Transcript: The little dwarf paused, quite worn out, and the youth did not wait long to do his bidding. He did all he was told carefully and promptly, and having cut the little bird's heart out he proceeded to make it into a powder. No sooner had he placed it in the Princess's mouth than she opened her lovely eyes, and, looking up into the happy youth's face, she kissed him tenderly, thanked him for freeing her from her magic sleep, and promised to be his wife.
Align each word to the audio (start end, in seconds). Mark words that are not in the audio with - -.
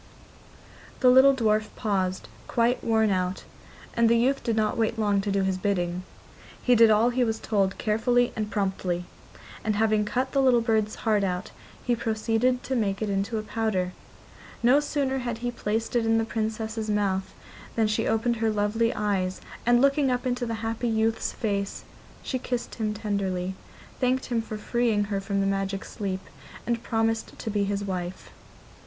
The 1.01 1.11
little 1.11 1.35
dwarf 1.35 1.65
paused, 1.75 2.27
quite 2.47 2.83
worn 2.83 3.11
out, 3.11 3.43
and 3.93 4.09
the 4.09 4.17
youth 4.17 4.41
did 4.41 4.55
not 4.55 4.75
wait 4.75 4.97
long 4.97 5.21
to 5.21 5.31
do 5.31 5.43
his 5.43 5.59
bidding. 5.59 6.01
He 6.59 6.73
did 6.73 6.89
all 6.89 7.11
he 7.11 7.23
was 7.23 7.37
told 7.39 7.77
carefully 7.77 8.33
and 8.35 8.49
promptly, 8.49 9.05
and 9.63 9.75
having 9.75 10.03
cut 10.03 10.31
the 10.31 10.41
little 10.41 10.59
bird's 10.61 10.95
heart 11.05 11.23
out 11.23 11.51
he 11.85 11.95
proceeded 11.95 12.63
to 12.63 12.75
make 12.75 13.03
it 13.03 13.11
into 13.11 13.37
a 13.37 13.43
powder. 13.43 13.93
No 14.63 14.79
sooner 14.79 15.19
had 15.19 15.37
he 15.45 15.51
placed 15.51 15.95
it 15.95 16.03
in 16.03 16.17
the 16.17 16.25
Princess's 16.25 16.89
mouth 16.89 17.35
than 17.75 17.85
she 17.87 18.07
opened 18.07 18.37
her 18.37 18.49
lovely 18.49 18.91
eyes, 18.95 19.39
and, 19.67 19.79
looking 19.81 20.09
up 20.09 20.25
into 20.25 20.47
the 20.47 20.55
happy 20.65 20.89
youth's 20.89 21.31
face, 21.31 21.83
she 22.23 22.39
kissed 22.39 22.73
him 22.73 22.95
tenderly, 22.95 23.53
thanked 23.99 24.25
him 24.25 24.41
for 24.41 24.57
freeing 24.57 25.03
her 25.13 25.21
from 25.21 25.41
her 25.41 25.45
magic 25.45 25.85
sleep, 25.85 26.21
and 26.65 26.81
promised 26.81 27.37
to 27.37 27.51
be 27.51 27.65
his 27.65 27.83
wife. 27.83 28.31